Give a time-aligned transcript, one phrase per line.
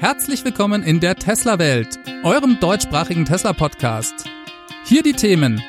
[0.00, 4.24] Herzlich willkommen in der Tesla-Welt, eurem deutschsprachigen Tesla-Podcast.
[4.84, 5.62] Hier die Themen.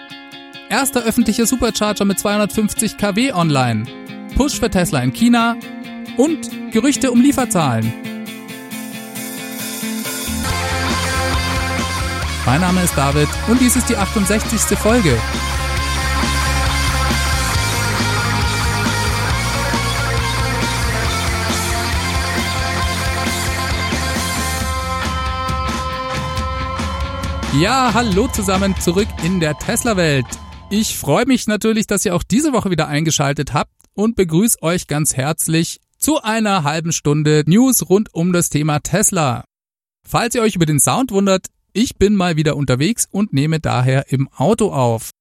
[0.69, 3.85] Erster öffentlicher Supercharger mit 250 kW online.
[4.35, 5.55] Push für Tesla in China
[6.17, 7.93] und Gerüchte um Lieferzahlen.
[12.45, 14.77] Mein Name ist David und dies ist die 68.
[14.77, 15.17] Folge.
[27.59, 30.25] Ja, hallo zusammen zurück in der Tesla-Welt.
[30.69, 34.87] Ich freue mich natürlich, dass ihr auch diese Woche wieder eingeschaltet habt und begrüße euch
[34.87, 39.45] ganz herzlich zu einer halben Stunde News rund um das Thema Tesla.
[40.05, 44.11] Falls ihr euch über den Sound wundert, ich bin mal wieder unterwegs und nehme daher
[44.11, 45.11] im Auto auf.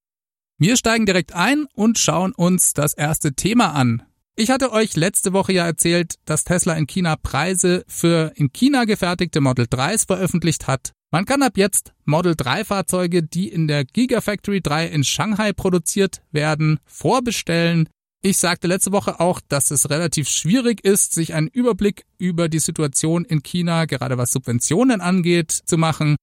[0.59, 4.03] Wir steigen direkt ein und schauen uns das erste Thema an.
[4.35, 8.87] Ich hatte euch letzte Woche ja erzählt, dass Tesla in China Preise für in China
[8.87, 10.95] gefertigte Model 3s veröffentlicht hat.
[11.15, 16.23] Man kann ab jetzt Model 3 Fahrzeuge, die in der Gigafactory 3 in Shanghai produziert
[16.33, 17.89] werden, vorbestellen.
[18.21, 22.59] Ich sagte letzte Woche auch, dass es relativ schwierig ist, sich einen Überblick über die
[22.59, 26.17] Situation in China, gerade was Subventionen angeht, zu machen.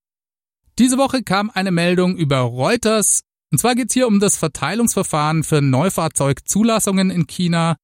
[0.77, 3.21] Diese Woche kam eine Meldung über Reuters.
[3.49, 7.77] Und zwar geht es hier um das Verteilungsverfahren für Neufahrzeugzulassungen in China.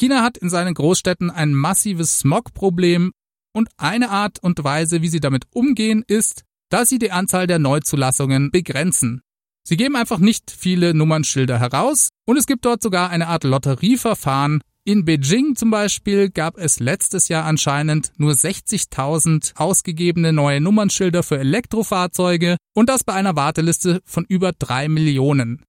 [0.00, 3.12] China hat in seinen Großstädten ein massives Smogproblem
[3.52, 6.42] und eine Art und Weise, wie sie damit umgehen, ist,
[6.74, 9.20] dass sie die Anzahl der Neuzulassungen begrenzen.
[9.62, 14.60] Sie geben einfach nicht viele Nummernschilder heraus und es gibt dort sogar eine Art Lotterieverfahren.
[14.84, 21.38] In Beijing zum Beispiel gab es letztes Jahr anscheinend nur 60.000 ausgegebene neue Nummernschilder für
[21.38, 25.62] Elektrofahrzeuge und das bei einer Warteliste von über drei Millionen.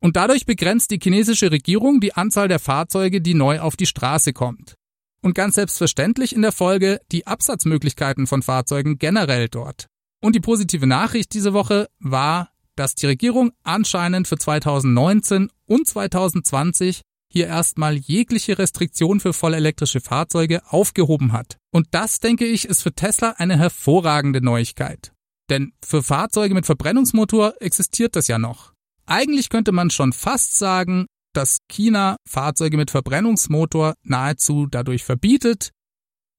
[0.00, 4.32] Und dadurch begrenzt die chinesische Regierung die Anzahl der Fahrzeuge, die neu auf die Straße
[4.32, 4.74] kommt.
[5.20, 9.88] Und ganz selbstverständlich in der Folge die Absatzmöglichkeiten von Fahrzeugen generell dort.
[10.26, 17.02] Und die positive Nachricht diese Woche war, dass die Regierung anscheinend für 2019 und 2020
[17.32, 21.58] hier erstmal jegliche Restriktion für vollelektrische Fahrzeuge aufgehoben hat.
[21.70, 25.12] Und das, denke ich, ist für Tesla eine hervorragende Neuigkeit.
[25.48, 28.72] Denn für Fahrzeuge mit Verbrennungsmotor existiert das ja noch.
[29.06, 35.70] Eigentlich könnte man schon fast sagen, dass China Fahrzeuge mit Verbrennungsmotor nahezu dadurch verbietet.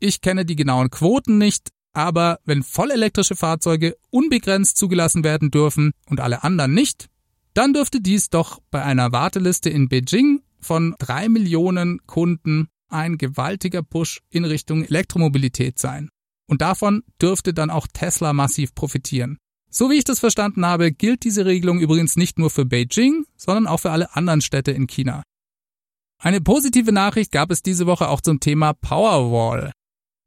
[0.02, 6.20] Ich kenne die genauen Quoten nicht, aber wenn vollelektrische Fahrzeuge unbegrenzt zugelassen werden dürfen und
[6.20, 7.08] alle anderen nicht,
[7.56, 13.82] dann dürfte dies doch bei einer Warteliste in Beijing von drei Millionen Kunden ein gewaltiger
[13.82, 16.10] Push in Richtung Elektromobilität sein.
[16.46, 19.40] Und davon dürfte dann auch Tesla massiv profitieren.
[19.72, 23.66] So wie ich das verstanden habe, gilt diese Regelung übrigens nicht nur für Beijing, sondern
[23.66, 25.24] auch für alle anderen Städte in China.
[26.20, 29.72] Eine positive Nachricht gab es diese Woche auch zum Thema Powerwall.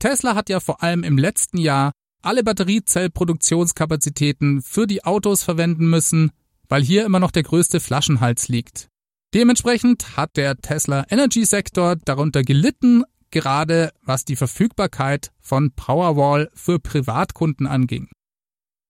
[0.00, 6.32] Tesla hat ja vor allem im letzten Jahr alle Batteriezellproduktionskapazitäten für die Autos verwenden müssen,
[6.68, 8.88] weil hier immer noch der größte Flaschenhals liegt.
[9.32, 16.80] Dementsprechend hat der Tesla Energy Sektor darunter gelitten, gerade was die Verfügbarkeit von Powerwall für
[16.80, 18.08] Privatkunden anging.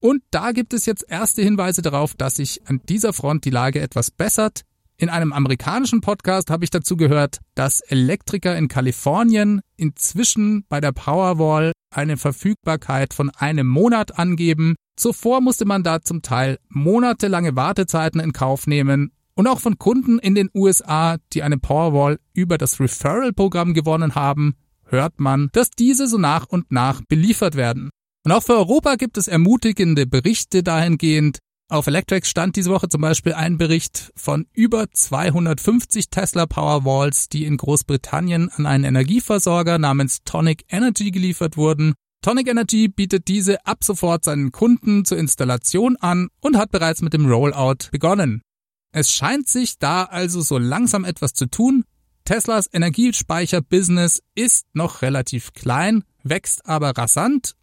[0.00, 3.81] Und da gibt es jetzt erste Hinweise darauf, dass sich an dieser Front die Lage
[3.81, 4.62] etwas bessert.
[5.00, 10.93] In einem amerikanischen Podcast habe ich dazu gehört, dass Elektriker in Kalifornien inzwischen bei der
[10.93, 14.77] Powerwall eine Verfügbarkeit von einem Monat angeben.
[14.97, 19.12] Zuvor musste man da zum Teil monatelange Wartezeiten in Kauf nehmen.
[19.33, 24.55] Und auch von Kunden in den USA, die eine Powerwall über das Referral-Programm gewonnen haben,
[24.84, 27.89] hört man, dass diese so nach und nach beliefert werden.
[28.27, 31.39] Und auch für Europa gibt es ermutigende Berichte dahingehend.
[31.71, 37.45] Auf Electrix stand diese Woche zum Beispiel ein Bericht von über 250 Tesla Powerwalls, die
[37.45, 41.95] in Großbritannien an einen Energieversorger namens Tonic Energy geliefert wurden.
[42.23, 47.13] Tonic Energy bietet diese ab sofort seinen Kunden zur Installation an und hat bereits mit
[47.13, 48.43] dem Rollout begonnen.
[48.91, 51.85] Es scheint sich da also so langsam etwas zu tun.
[52.25, 57.55] Teslas Energiespeicher-Business ist noch relativ klein, wächst aber rasant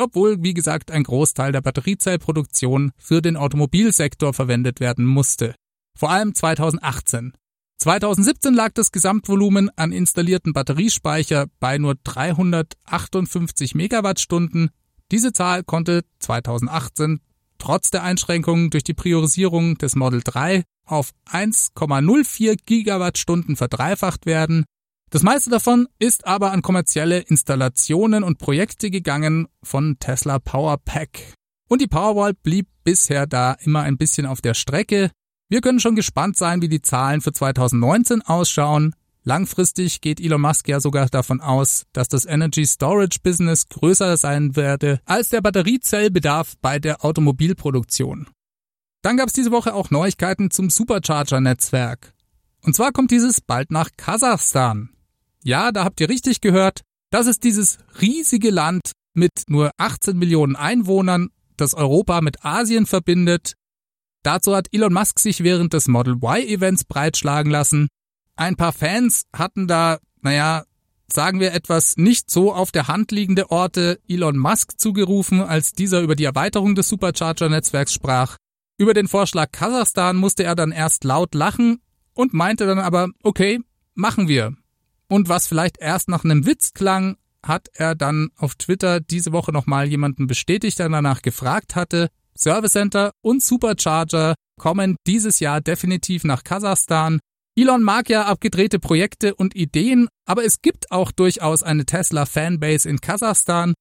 [0.00, 5.54] obwohl, wie gesagt, ein Großteil der Batteriezellproduktion für den Automobilsektor verwendet werden musste.
[5.98, 7.32] Vor allem 2018.
[7.78, 14.70] 2017 lag das Gesamtvolumen an installierten Batteriespeicher bei nur 358 Megawattstunden.
[15.10, 17.20] Diese Zahl konnte 2018
[17.58, 24.64] trotz der Einschränkungen durch die Priorisierung des Model 3 auf 1,04 Gigawattstunden verdreifacht werden
[25.10, 31.34] das meiste davon ist aber an kommerzielle Installationen und Projekte gegangen von Tesla Powerpack.
[31.68, 35.10] Und die Powerwall blieb bisher da immer ein bisschen auf der Strecke.
[35.48, 38.94] Wir können schon gespannt sein, wie die Zahlen für 2019 ausschauen.
[39.24, 44.54] Langfristig geht Elon Musk ja sogar davon aus, dass das Energy Storage Business größer sein
[44.54, 48.28] werde als der Batteriezellbedarf bei der Automobilproduktion.
[49.02, 52.14] Dann gab es diese Woche auch Neuigkeiten zum Supercharger-Netzwerk.
[52.62, 54.90] Und zwar kommt dieses bald nach Kasachstan.
[55.42, 56.82] Ja, da habt ihr richtig gehört.
[57.10, 63.54] Das ist dieses riesige Land mit nur 18 Millionen Einwohnern, das Europa mit Asien verbindet.
[64.22, 67.88] Dazu hat Elon Musk sich während des Model Y-Events breitschlagen lassen
[68.40, 70.64] ein paar Fans hatten da, naja,
[71.12, 76.00] sagen wir etwas nicht so auf der Hand liegende Orte Elon Musk zugerufen, als dieser
[76.00, 78.36] über die Erweiterung des Supercharger-Netzwerks sprach.
[78.78, 81.82] Über den Vorschlag Kasachstan musste er dann erst laut lachen
[82.14, 83.60] und meinte dann aber, okay,
[83.94, 84.56] machen wir.
[85.10, 89.52] Und was vielleicht erst nach einem Witz klang, hat er dann auf Twitter diese Woche
[89.52, 92.10] nochmal jemanden bestätigt, der danach gefragt hatte.
[92.38, 97.18] Service Center und Supercharger kommen dieses Jahr definitiv nach Kasachstan.
[97.56, 103.00] Elon mag ja abgedrehte Projekte und Ideen, aber es gibt auch durchaus eine Tesla-Fanbase in
[103.00, 103.74] Kasachstan.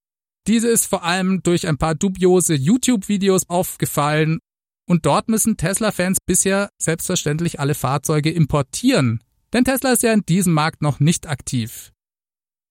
[0.47, 4.39] Diese ist vor allem durch ein paar dubiose YouTube-Videos aufgefallen
[4.87, 9.21] und dort müssen Tesla-Fans bisher selbstverständlich alle Fahrzeuge importieren,
[9.53, 11.91] denn Tesla ist ja in diesem Markt noch nicht aktiv.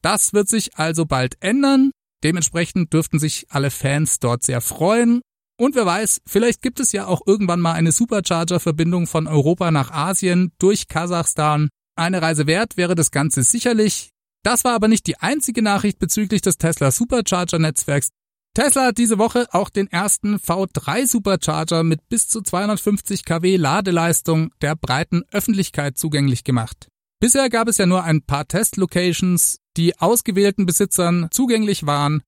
[0.02, 1.90] Das wird sich also bald ändern,
[2.22, 5.20] dementsprechend dürften sich alle Fans dort sehr freuen
[5.60, 9.90] und wer weiß, vielleicht gibt es ja auch irgendwann mal eine Supercharger-Verbindung von Europa nach
[9.90, 11.69] Asien durch Kasachstan.
[11.96, 14.10] Eine Reise wert wäre das Ganze sicherlich.
[14.44, 18.10] Das war aber nicht die einzige Nachricht bezüglich des Tesla Supercharger-Netzwerks.
[18.58, 24.50] Tesla hat diese Woche auch den ersten V3 Supercharger mit bis zu 250 kW Ladeleistung
[24.62, 26.88] der breiten Öffentlichkeit zugänglich gemacht.
[27.20, 32.22] Bisher gab es ja nur ein paar Testlocations, die ausgewählten Besitzern zugänglich waren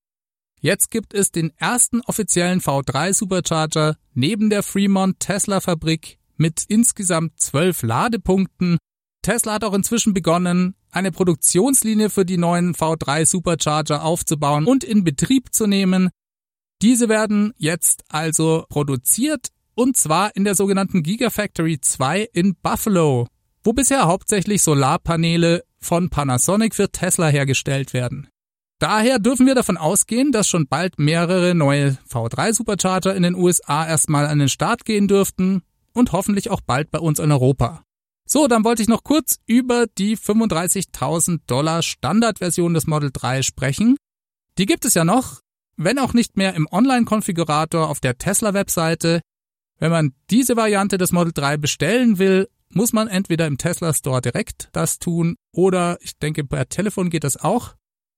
[0.61, 7.41] Jetzt gibt es den ersten offiziellen V3 Supercharger neben der Fremont Tesla Fabrik mit insgesamt
[7.41, 8.77] zwölf Ladepunkten.
[9.21, 15.03] Tesla hat auch inzwischen begonnen, eine Produktionslinie für die neuen V3 Supercharger aufzubauen und in
[15.03, 16.09] Betrieb zu nehmen.
[16.81, 23.27] Diese werden jetzt also produziert und zwar in der sogenannten Gigafactory 2 in Buffalo,
[23.63, 28.27] wo bisher hauptsächlich Solarpaneele von Panasonic für Tesla hergestellt werden.
[28.79, 33.87] Daher dürfen wir davon ausgehen, dass schon bald mehrere neue V3 Supercharger in den USA
[33.87, 35.61] erstmal an den Start gehen dürften
[35.93, 37.83] und hoffentlich auch bald bei uns in Europa.
[38.27, 43.97] So, dann wollte ich noch kurz über die 35.000 Dollar Standardversion des Model 3 sprechen.
[44.57, 45.40] Die gibt es ja noch,
[45.83, 49.21] wenn auch nicht mehr im Online-Konfigurator auf der Tesla-Webseite.
[49.79, 54.21] Wenn man diese Variante des Model 3 bestellen will, muss man entweder im Tesla Store
[54.21, 57.75] direkt das tun oder ich denke per Telefon geht das auch.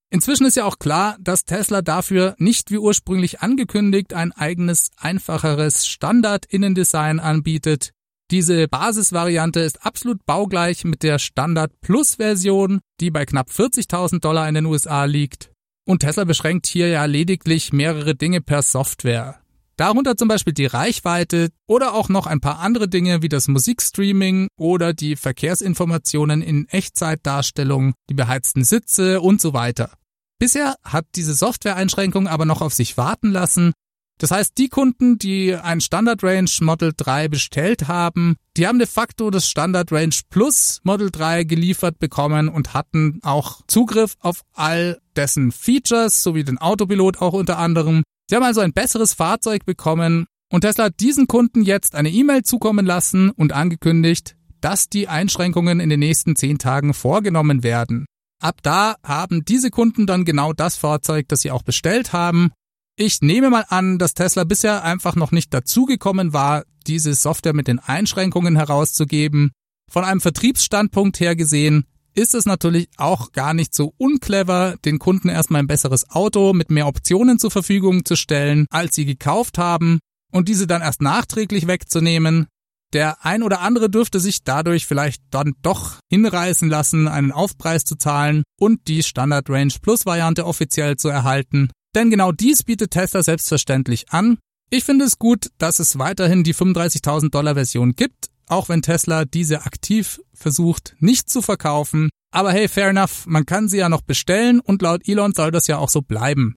[0.10, 5.88] Inzwischen ist ja auch klar, dass Tesla dafür nicht wie ursprünglich angekündigt ein eigenes, einfacheres
[5.88, 7.94] Standard-Innendesign anbietet.
[8.30, 14.48] Diese Basisvariante ist absolut baugleich mit der Standard Plus Version, die bei knapp 40.000 Dollar
[14.48, 15.53] in den USA liegt.
[15.86, 19.40] Und Tesla beschränkt hier ja lediglich mehrere Dinge per Software.
[19.76, 24.48] Darunter zum Beispiel die Reichweite oder auch noch ein paar andere Dinge wie das Musikstreaming
[24.56, 29.92] oder die Verkehrsinformationen in Echtzeitdarstellung, die beheizten Sitze und so weiter.
[30.38, 33.74] Bisher hat diese Software-Einschränkung aber noch auf sich warten lassen.
[34.24, 38.88] Das heißt, die Kunden, die ein Standard Range Model 3 bestellt haben, die haben de
[38.88, 44.98] facto das Standard Range Plus Model 3 geliefert bekommen und hatten auch Zugriff auf all
[45.18, 48.04] dessen Features, sowie den Autopilot auch unter anderem.
[48.30, 52.44] Sie haben also ein besseres Fahrzeug bekommen und Tesla hat diesen Kunden jetzt eine E-Mail
[52.44, 58.06] zukommen lassen und angekündigt, dass die Einschränkungen in den nächsten zehn Tagen vorgenommen werden.
[58.42, 62.52] Ab da haben diese Kunden dann genau das Fahrzeug, das sie auch bestellt haben.
[62.96, 67.68] Ich nehme mal an, dass Tesla bisher einfach noch nicht dazugekommen war, diese Software mit
[67.68, 69.52] den Einschränkungen herauszugeben.
[69.92, 75.30] Von einem Vertriebsstandpunkt her gesehen ist es natürlich auch gar nicht so unclever, den Kunden
[75.30, 79.98] erstmal ein besseres Auto mit mehr Optionen zur Verfügung zu stellen, als sie gekauft haben
[80.32, 82.46] und diese dann erst nachträglich wegzunehmen.
[82.94, 87.96] Der ein oder andere dürfte sich dadurch vielleicht dann doch hinreißen lassen, einen Aufpreis zu
[87.96, 91.72] zahlen und die Standard Range Plus Variante offiziell zu erhalten.
[91.96, 94.38] Denn genau dies bietet Tesla selbstverständlich an.
[94.70, 99.26] Ich finde es gut, dass es weiterhin die 35.000 Dollar Version gibt, auch wenn Tesla
[99.26, 102.10] diese aktiv versucht nicht zu verkaufen.
[102.32, 105.68] Aber hey, fair enough, man kann sie ja noch bestellen und laut Elon soll das
[105.68, 106.56] ja auch so bleiben.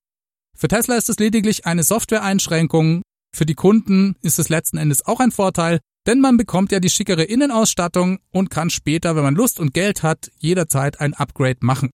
[0.57, 3.03] Für Tesla ist es lediglich eine Software-Einschränkung.
[3.35, 6.89] Für die Kunden ist es letzten Endes auch ein Vorteil, denn man bekommt ja die
[6.89, 11.91] schickere Innenausstattung und kann später, wenn man Lust und Geld hat, jederzeit ein Upgrade machen.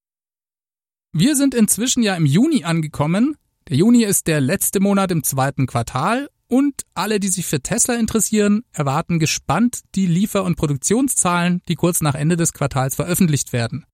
[1.15, 3.37] Wir sind inzwischen ja im Juni angekommen.
[3.69, 7.95] Der Juni ist der letzte Monat im zweiten Quartal Und alle, die sich für Tesla
[7.95, 13.85] interessieren, erwarten gespannt die Liefer- und Produktionszahlen, die kurz nach Ende des Quartals veröffentlicht werden.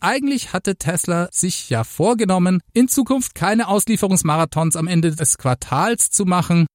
[0.00, 6.24] Eigentlich hatte Tesla sich ja vorgenommen, in Zukunft keine Auslieferungsmarathons am Ende des Quartals zu
[6.24, 6.66] machen.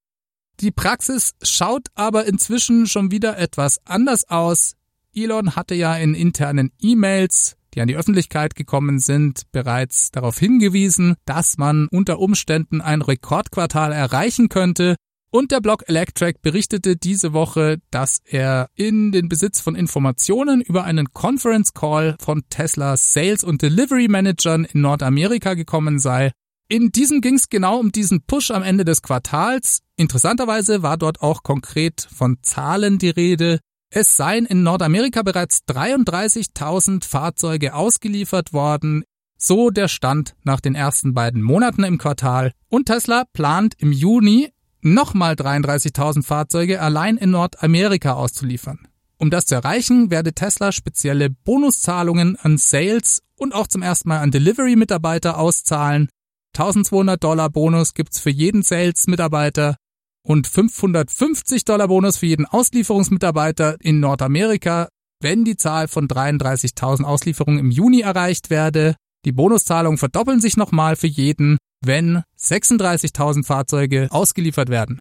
[0.59, 4.73] Die Praxis schaut aber inzwischen schon wieder etwas anders aus.
[5.13, 11.15] Elon hatte ja in internen E-Mails, die an die Öffentlichkeit gekommen sind, bereits darauf hingewiesen,
[11.25, 14.95] dass man unter Umständen ein Rekordquartal erreichen könnte.
[15.31, 20.83] Und der Blog Electric berichtete diese Woche, dass er in den Besitz von Informationen über
[20.83, 26.31] einen Conference Call von Tesla Sales und Delivery Managern in Nordamerika gekommen sei.
[26.69, 29.81] In diesem ging es genau um diesen Push am Ende des Quartals.
[29.97, 33.59] Interessanterweise war dort auch konkret von Zahlen die Rede.
[33.95, 39.03] Es seien in Nordamerika bereits 33.000 Fahrzeuge ausgeliefert worden,
[39.37, 42.53] so der Stand nach den ersten beiden Monaten im Quartal.
[42.69, 44.49] Und Tesla plant im Juni
[44.81, 48.87] nochmal 33.000 Fahrzeuge allein in Nordamerika auszuliefern.
[49.19, 54.21] Um das zu erreichen, werde Tesla spezielle Bonuszahlungen an Sales und auch zum ersten Mal
[54.21, 56.09] an Delivery-Mitarbeiter auszahlen.
[56.57, 59.75] 1200 Dollar Bonus gibt's für jeden Sales-Mitarbeiter
[60.25, 64.87] und 550 Dollar Bonus für jeden Auslieferungsmitarbeiter in Nordamerika,
[65.21, 68.95] wenn die Zahl von 33.000 Auslieferungen im Juni erreicht werde.
[69.25, 74.99] Die Bonuszahlungen verdoppeln sich nochmal für jeden, wenn 36.000 Fahrzeuge ausgeliefert werden.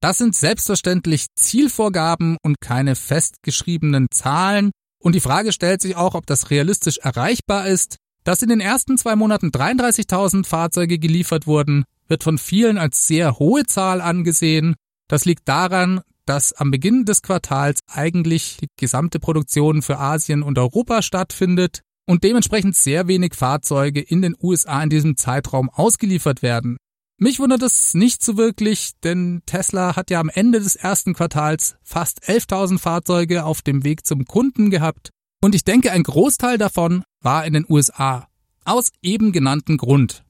[0.00, 4.70] Das sind selbstverständlich Zielvorgaben und keine festgeschriebenen Zahlen.
[5.02, 7.96] Und die Frage stellt sich auch, ob das realistisch erreichbar ist.
[8.24, 13.38] Dass in den ersten zwei Monaten 33.000 Fahrzeuge geliefert wurden, wird von vielen als sehr
[13.38, 14.74] hohe Zahl angesehen.
[15.08, 20.58] Das liegt daran, dass am Beginn des Quartals eigentlich die gesamte Produktion für Asien und
[20.58, 26.76] Europa stattfindet und dementsprechend sehr wenig Fahrzeuge in den USA in diesem Zeitraum ausgeliefert werden.
[27.16, 31.76] Mich wundert es nicht so wirklich, denn Tesla hat ja am Ende des ersten Quartals
[31.82, 35.10] fast 11.000 Fahrzeuge auf dem Weg zum Kunden gehabt
[35.44, 38.28] und ich denke, ein Großteil davon war in den USA.
[38.64, 40.23] Aus eben genannten Grund.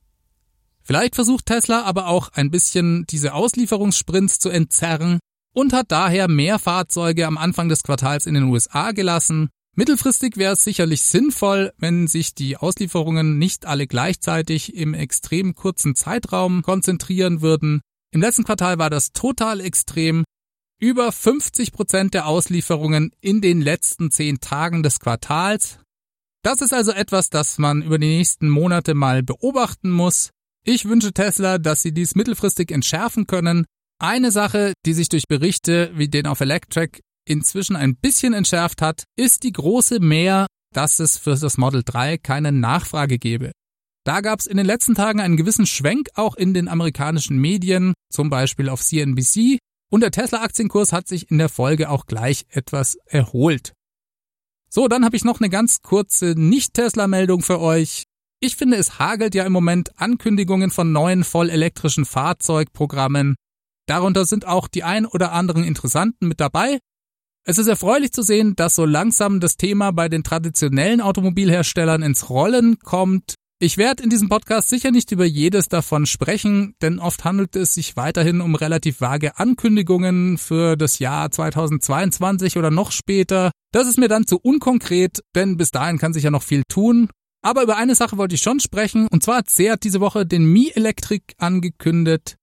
[0.85, 5.19] Vielleicht versucht Tesla aber auch ein bisschen diese Auslieferungssprints zu entzerren
[5.55, 9.49] und hat daher mehr Fahrzeuge am Anfang des Quartals in den USA gelassen.
[9.77, 15.97] Mittelfristig wäre es sicherlich sinnvoll, wenn sich die Auslieferungen nicht alle gleichzeitig im extrem kurzen
[15.97, 17.81] Zeitraum konzentrieren würden.
[18.13, 20.25] Im letzten Quartal war das total extrem.
[20.79, 25.79] Über 50 Prozent der Auslieferungen in den letzten zehn Tagen des Quartals.
[26.43, 30.31] Das ist also etwas, das man über die nächsten Monate mal beobachten muss.
[30.67, 33.67] Ich wünsche Tesla, dass sie dies mittelfristig entschärfen können.
[34.01, 39.05] Eine Sache, die sich durch Berichte wie den auf Electric inzwischen ein bisschen entschärft hat,
[39.15, 43.53] ist die große Mehr, dass es für das Model 3 keine Nachfrage gebe.
[44.05, 47.93] Da gab es in den letzten Tagen einen gewissen Schwenk auch in den amerikanischen Medien,
[48.11, 49.59] zum Beispiel auf CNBC,
[49.91, 53.75] und der Tesla-Aktienkurs hat sich in der Folge auch gleich etwas erholt.
[54.71, 58.05] So, dann habe ich noch eine ganz kurze Nicht-Tesla-Meldung für euch.
[58.45, 63.37] Ich finde, es hagelt ja im Moment Ankündigungen von neuen vollelektrischen Fahrzeugprogrammen.
[63.87, 66.79] Darunter sind auch die ein oder anderen interessanten mit dabei.
[67.47, 72.29] Es ist erfreulich zu sehen, dass so langsam das Thema bei den traditionellen Automobilherstellern ins
[72.29, 73.35] Rollen kommt.
[73.61, 77.73] Ich werde in diesem Podcast sicher nicht über jedes davon sprechen, denn oft handelt es
[77.73, 83.53] sich weiterhin um relativ vage Ankündigungen für das Jahr 2022 oder noch später.
[83.73, 87.09] Das ist mir dann zu unkonkret, denn bis dahin kann sich ja noch viel tun.
[87.45, 90.47] Aber über eine Sache wollte ich schon sprechen, und zwar hat Seat diese Woche den
[90.47, 92.37] Mi Electric angekündigt.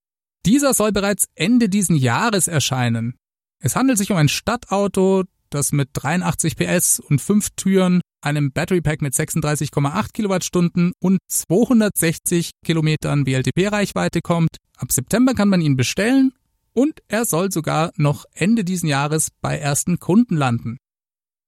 [0.46, 3.16] Dieser soll bereits Ende diesen Jahres erscheinen.
[3.60, 8.82] Es handelt sich um ein Stadtauto, das mit 83 PS und 5 Türen, einem Battery
[8.82, 14.58] Pack mit 36,8 Kilowattstunden und 260 Kilometern WLTP-Reichweite kommt.
[14.78, 16.32] Ab September kann man ihn bestellen
[16.74, 20.78] und er soll sogar noch Ende diesen Jahres bei ersten Kunden landen.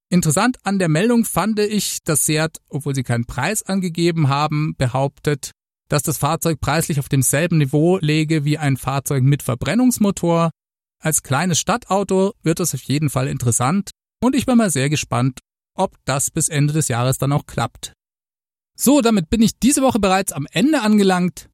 [0.10, 5.52] Interessant an der Meldung fand ich, dass Seat, obwohl sie keinen Preis angegeben haben, behauptet,
[5.90, 10.52] dass das Fahrzeug preislich auf demselben Niveau läge wie ein Fahrzeug mit Verbrennungsmotor.
[11.00, 13.92] Als kleines Stadtauto wird es auf jeden Fall interessant
[14.22, 15.40] und ich bin mal sehr gespannt,
[15.76, 17.94] ob das bis Ende des Jahres dann auch klappt.
[18.76, 21.50] So, damit bin ich diese Woche bereits am Ende angelangt.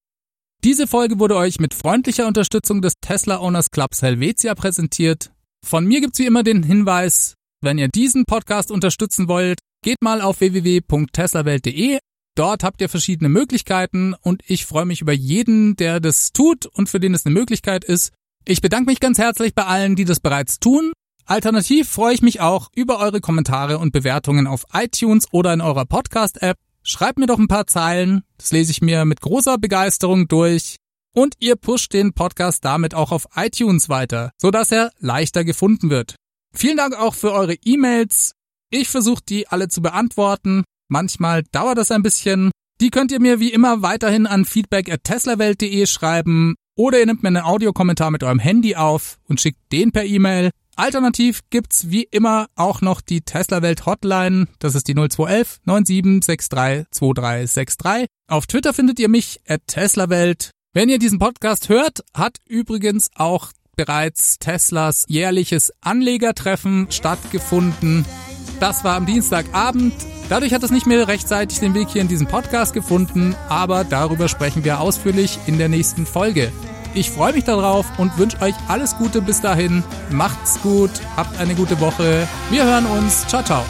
[0.63, 5.31] Diese Folge wurde euch mit freundlicher Unterstützung des Tesla Owners Clubs Helvetia präsentiert.
[5.65, 10.21] Von mir gibt's wie immer den Hinweis, wenn ihr diesen Podcast unterstützen wollt, geht mal
[10.21, 11.99] auf www.teslawelt.de.
[12.35, 16.87] Dort habt ihr verschiedene Möglichkeiten und ich freue mich über jeden, der das tut und
[16.87, 18.13] für den es eine Möglichkeit ist.
[18.45, 20.93] Ich bedanke mich ganz herzlich bei allen, die das bereits tun.
[21.25, 25.85] Alternativ freue ich mich auch über eure Kommentare und Bewertungen auf iTunes oder in eurer
[25.85, 26.57] Podcast-App.
[26.81, 30.77] Schreibt mir doch ein paar Zeilen, das lese ich mir mit großer Begeisterung durch.
[31.13, 36.15] und ihr pusht den Podcast damit auch auf iTunes weiter, sodass er leichter gefunden wird.
[36.53, 38.33] Vielen Dank auch für eure E-Mails.
[38.71, 40.63] Ich versuche die alle zu beantworten.
[40.87, 42.51] Manchmal dauert das ein bisschen.
[42.81, 47.43] Die könnt ihr mir wie immer weiterhin an feedback@teslawelt.de schreiben oder ihr nehmt mir einen
[47.43, 50.51] Audiokommentar mit eurem Handy auf und schickt den per E-Mail.
[50.77, 54.47] Alternativ gibt's wie immer auch noch die Tesla Welt Hotline.
[54.59, 58.07] Das ist die 0211 9763 2363.
[58.29, 60.51] Auf Twitter findet ihr mich at teslawelt.
[60.73, 63.51] Wenn ihr diesen Podcast hört, hat übrigens auch
[63.85, 68.03] bereits Teslas jährliches Anlegertreffen stattgefunden.
[68.59, 69.93] Das war am Dienstagabend.
[70.27, 74.27] Dadurch hat es nicht mehr rechtzeitig den Weg hier in diesen Podcast gefunden, aber darüber
[74.27, 76.51] sprechen wir ausführlich in der nächsten Folge.
[76.93, 79.81] Ich freue mich darauf und wünsche euch alles Gute bis dahin.
[80.09, 82.27] Macht's gut, habt eine gute Woche.
[82.49, 83.25] Wir hören uns.
[83.27, 83.63] Ciao, ciao.